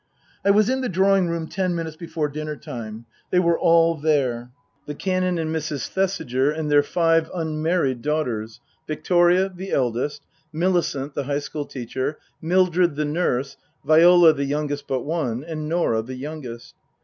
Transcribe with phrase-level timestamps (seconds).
[0.43, 3.05] I was in the drawing room ten minutes before dinner time.
[3.29, 4.49] They were all there:
[4.87, 5.89] the Canon and Mrs.
[5.89, 12.95] Thesiger and their five unmarried daughters Victoria, the eldest, Millicent, the High School teacher, Mildred,
[12.95, 16.73] the nurse, Viola, the youngest but one, and Norah, the youngest.